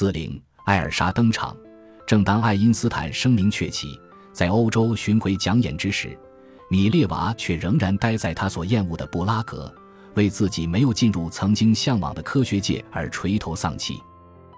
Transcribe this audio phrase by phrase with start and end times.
[0.00, 1.54] 四零，艾尔莎登场。
[2.06, 4.00] 正当爱因斯坦声名鹊起，
[4.32, 6.18] 在欧洲巡回讲演之时，
[6.70, 9.70] 米列娃却仍然待在他所厌恶的布拉格，
[10.14, 14.00] 为自己没有进入曾经向往的科学界而垂头丧气。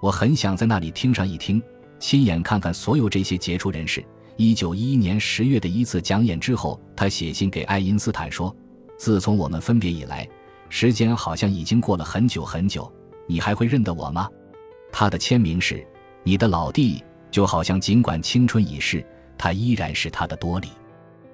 [0.00, 1.62] 我很想在那里听上一听，
[1.98, 4.02] 亲眼看看所有这些杰出人士。
[4.38, 8.56] 一九一一年十月的一次讲演之后，他写信给爱因斯坦说
[8.96, 10.26] ：“自从我们分别以来，
[10.70, 12.90] 时间好像已经过了很久很久。
[13.28, 14.30] 你还会认得我吗？”
[14.98, 15.86] 他的签名是
[16.24, 19.04] ：“你的老弟。”就好像尽管青春已逝，
[19.36, 20.70] 他依然是他的多里。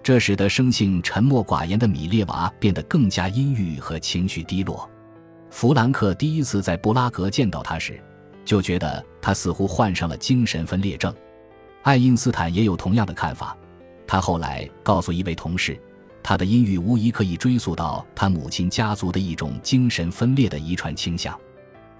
[0.00, 4.88] 这使得生性沉默寡言的米列娃变得更加阴郁和情绪低落。
[5.50, 8.00] 弗兰克第一次在布拉格见到他时，
[8.44, 11.12] 就觉得他似乎患上了精神分裂症。
[11.82, 13.56] 爱因斯坦也有同样的看法。
[14.06, 15.76] 他后来告诉一位同事，
[16.22, 21.36] 他的阴郁无疑可以追溯到他母亲家族的一种精神分裂的遗传倾向。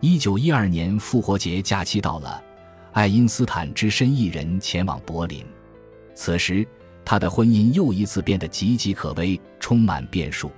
[0.00, 2.40] 一九一二年复活节假期到了。
[2.92, 5.44] 爱因斯坦只身一人前往柏林，
[6.14, 6.66] 此时
[7.04, 10.50] 他的婚姻又一次变得岌岌可危，充满变数。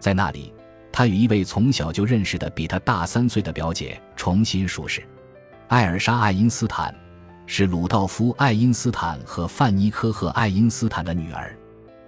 [0.00, 0.52] 在那里，
[0.92, 5.02] 他与一位从小就认识的比他大三岁的表姐重新熟识。
[5.68, 6.94] 艾尔莎·爱因斯坦
[7.46, 11.56] 是鲁道夫·爱因斯坦和范尼科赫爱因斯坦的女儿，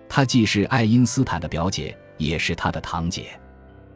[0.08, 3.38] 她既是爱因斯坦的表姐，也是他的堂姐。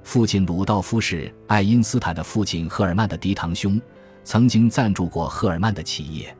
[0.08, 3.78] 父亲鲁道夫是爱因斯坦的父亲赫尔曼的嫡堂兄。
[4.24, 6.34] 曾经赞助过赫尔曼的企业，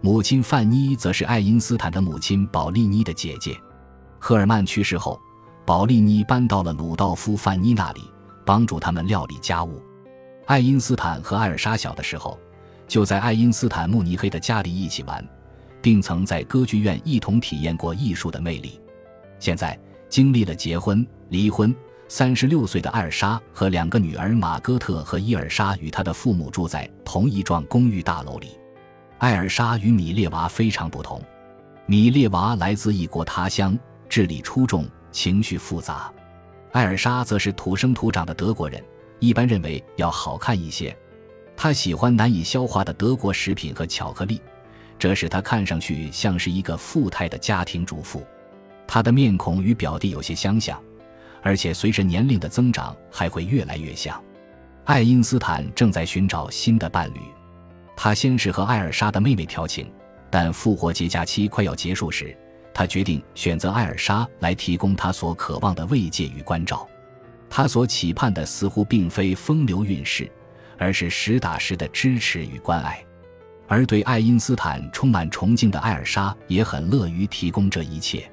[0.00, 3.54] 母亲范妮则是爱因斯坦的母亲保利妮的姐姐。
[4.18, 5.20] 赫尔曼去世后，
[5.66, 8.00] 保利妮搬到了鲁道夫·范妮那里，
[8.46, 9.82] 帮助他们料理家务。
[10.46, 12.40] 爱因斯坦和艾尔莎小的时候，
[12.88, 15.22] 就在爱因斯坦慕尼黑的家里一起玩，
[15.82, 18.80] 并曾在歌剧院一同体验过艺术的魅力。
[19.38, 21.76] 现在经历了结婚、离婚。
[22.14, 28.48] 三十六岁的艾尔莎和两个女儿玛戈特和伊尔莎与她的父母住在同一幢公寓大楼里。
[29.16, 31.18] 艾尔莎与米列娃非常不同，
[31.86, 33.78] 米列娃来自异国他乡，
[34.10, 36.12] 智力出众，情绪复杂；
[36.72, 38.84] 艾尔莎则是土生土长的德国人，
[39.18, 40.94] 一般认为要好看一些。
[41.56, 44.38] 她喜欢难以消化的德国食品和巧克力，
[44.98, 48.22] 这使她看上去像是一个富态的家庭主妇。
[48.86, 50.78] 她的面孔与表弟有些相像。
[51.42, 54.22] 而且随着年龄的增长，还会越来越像。
[54.84, 57.20] 爱因斯坦正在寻找新的伴侣，
[57.96, 59.92] 他先是和艾尔莎的妹妹调情，
[60.30, 62.36] 但复活节假期快要结束时，
[62.72, 66.88] 他决定选择艾尔莎来提供他所渴望的慰藉与关照。
[67.50, 70.30] 他所期盼的似乎并非风流韵事，
[70.78, 73.04] 而是实打实的支持与关爱。
[73.68, 78.30] 而对爱因斯坦充满崇敬的艾尔莎也很乐于提供这一切。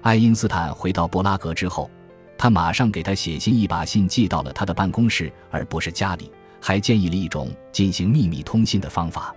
[0.00, 1.90] 爱因斯坦回到布拉格之后。
[2.42, 6.28] 他马上给他写信，一把信寄到了他的办公室，而不是家里。
[6.60, 9.32] 还建议了一种进行秘密通信的方法。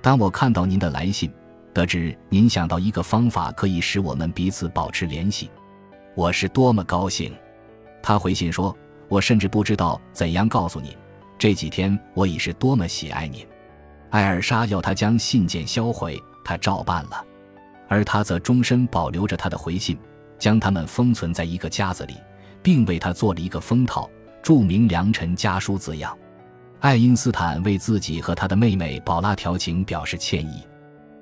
[0.00, 1.30] 当我看到您的来信，
[1.74, 5.50] 得知您想到一个方法可以使我们彼此保持联系，
[6.14, 7.36] 我是多么高兴！
[8.02, 8.74] 他回信说
[9.10, 10.90] ：“我甚至不知道怎样告诉您，
[11.36, 13.46] 这几天我已是多么喜爱您。”
[14.08, 17.22] 艾尔莎要他将信件销毁，他照办了，
[17.88, 19.98] 而他则终身保留着他的回信，
[20.38, 22.14] 将它们封存在一个夹子里。
[22.62, 24.08] 并为他做了一个封套，
[24.42, 26.16] 注明“良辰家书”字样。
[26.80, 30.62] 爱因斯坦为自己和他的妹妹宝拉调情表示歉意。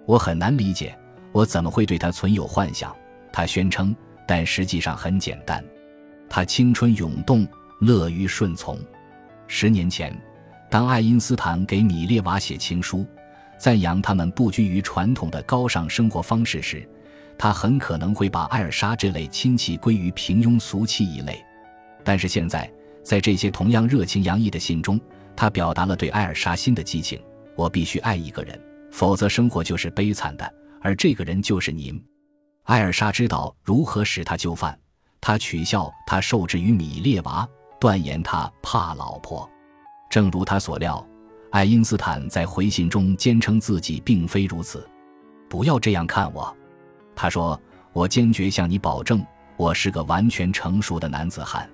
[0.04, 0.96] 我很难理解，
[1.32, 2.94] 我怎么会对他存有幻想？
[3.32, 3.94] 他宣称，
[4.26, 5.64] 但实际上很简单。
[6.28, 7.46] 他青春涌动，
[7.80, 8.78] 乐于顺从。
[9.46, 10.16] 十年前，
[10.70, 13.06] 当爱因斯坦给米列娃写情书，
[13.58, 16.86] 赞扬他们不拘于传统的高尚生活方式时，
[17.38, 21.44] 他很可能会把艾尔莎这类亲戚归于平庸俗气一类，
[22.02, 22.70] 但是现在，
[23.02, 24.98] 在这些同样热情洋溢的信中，
[25.34, 27.20] 他表达了对艾尔莎新的激情。
[27.54, 28.60] 我必须爱一个人，
[28.90, 32.02] 否则生活就是悲惨的，而这个人就是您。
[32.64, 34.78] 艾尔莎知道如何使他就范，
[35.20, 37.48] 他取笑他受制于米列娃，
[37.80, 39.48] 断言他怕老婆。
[40.10, 41.06] 正如他所料，
[41.50, 44.86] 爱因斯坦在回信中坚称自己并非如此。
[45.48, 46.54] 不要这样看我。
[47.16, 47.60] 他说
[47.92, 49.24] ：“我坚决向你保证，
[49.56, 51.68] 我是个完全成熟的男子汉。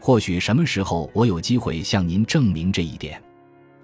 [0.00, 3.22] 或许什么时候我有机会向您证明这一点。”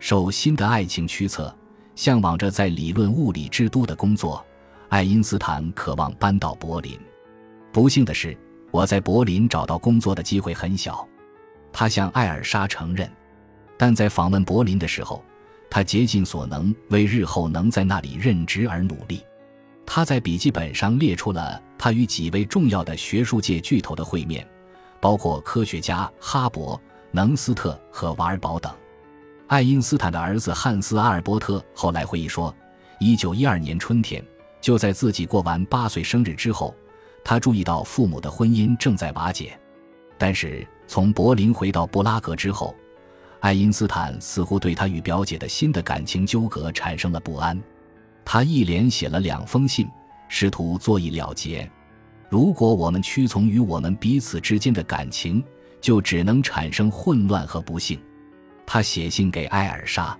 [0.01, 1.57] 受新的爱情驱策，
[1.95, 4.45] 向往着在理论物理之都的工作，
[4.89, 6.99] 爱因斯坦渴望搬到柏林。
[7.73, 8.37] 不幸的是，
[8.71, 11.07] 我在柏林找到工作的机会很小。
[11.73, 13.11] 他向艾尔莎承认，
[13.77, 15.23] 但在访问柏林的时候，
[15.71, 19.23] 他竭尽所能为日后能在那里任职而努力。
[19.91, 24.47] 他在笔记本上列出了他与几位重要的学术界巨头的会面，
[25.01, 26.79] 包括科学家哈勃、
[27.11, 28.71] 能斯特和瓦尔堡等。
[29.47, 32.55] 爱因斯坦的儿子汉斯·阿尔伯特后来回忆说，
[33.01, 34.23] 一九一二年春天，
[34.61, 36.75] 就在自己过完八岁生日之后，
[37.25, 39.59] 他注意到父母的婚姻正在瓦解。
[40.19, 42.75] 但是从柏林回到布拉格之后，
[43.41, 47.59] 爱因斯坦似乎对他与表姐的新的感情纠葛产生了不安。
[48.31, 49.89] 他一连写了两封信，
[50.29, 51.67] 试图作一了结。
[52.29, 55.43] 如果我们屈从于我们彼此之间的感情，
[55.81, 57.99] 就只能产生混乱和不幸。
[58.67, 60.15] 他写信给艾尔莎，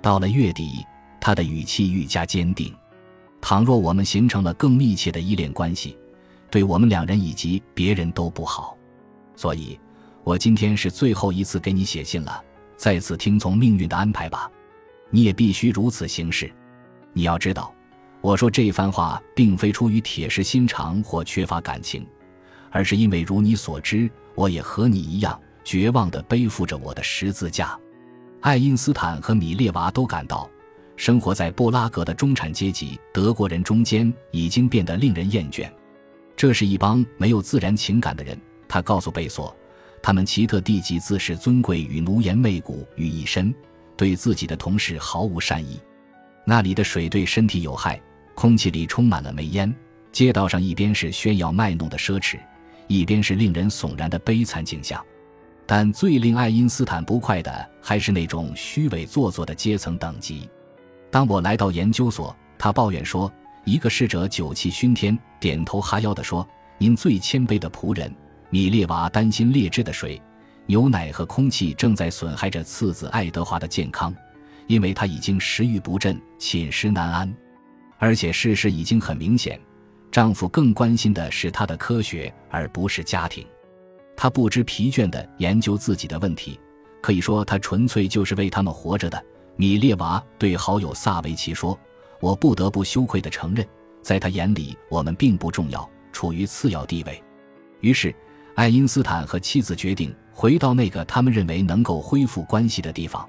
[0.00, 0.82] 到了月底，
[1.20, 2.74] 他的语气愈加坚定。
[3.38, 5.98] 倘若我们形成了更密切的依恋关系，
[6.50, 8.78] 对我们两人以及别人都不好。
[9.36, 9.78] 所以，
[10.24, 12.42] 我今天是最后一次给你写信了。
[12.78, 14.50] 再次听从命运的安排吧，
[15.10, 16.50] 你也必须如此行事。
[17.12, 17.74] 你要知道，
[18.20, 22.06] 我说这番话并非出于铁石心肠或缺乏感情，
[22.70, 27.78] 而是因为如你所知，我也和你一样绝望地背负着我的十字架。
[28.40, 30.48] 爱因斯坦和米列娃都感到，
[30.96, 35.70] 生活在布拉格的中产阶级德国人中间已经变得令人厌倦。
[36.34, 39.54] 这是一帮没有自然情感的人，他告诉贝索，
[40.02, 43.54] 他们奇特地级自视尊贵与奴颜媚骨于一身，
[43.96, 45.78] 对自己的同事毫无善意。
[46.44, 48.00] 那里的水对身体有害，
[48.34, 49.72] 空气里充满了煤烟，
[50.10, 52.38] 街道上一边是炫耀卖弄的奢侈，
[52.88, 55.04] 一边是令人悚然的悲惨景象。
[55.64, 60.48] 但最令爱因斯坦不快的还是那种虚伪做作的阶层等级。
[61.10, 63.32] 当我来到研究所，他抱怨说，
[63.64, 66.46] 一个侍者酒气熏天，点头哈腰地说
[66.78, 68.12] ：“您最谦卑的仆人。”
[68.50, 70.20] 米列娃担心劣质的水、
[70.66, 74.14] 牛奶和空气正在损害着次子爱德华的健康，
[74.66, 77.34] 因为他已经食欲不振、寝食难安。
[77.98, 79.60] 而且事实已经很明显，
[80.10, 83.46] 丈夫更关心的是他的科学，而不是家庭。
[84.16, 86.58] 他不知疲倦地研究自己的问题，
[87.00, 89.22] 可以说他纯粹就是为他们活着的。
[89.56, 91.78] 米列娃对好友萨维奇说
[92.20, 93.66] ：“我不得不羞愧地承认，
[94.02, 97.22] 在他眼里我们并不重要，处于次要地位。”
[97.80, 98.14] 于是，
[98.54, 103.28] 爱因斯坦和妻子决定回到那个他们认为能够恢复关系的地方。